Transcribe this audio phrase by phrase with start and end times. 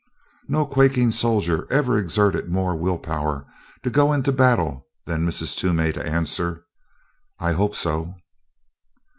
[0.47, 3.45] No quaking soldier ever exerted more will power
[3.83, 5.55] to go into battle than did Mrs.
[5.55, 6.65] Toomey to answer:
[7.39, 8.15] "I hope so."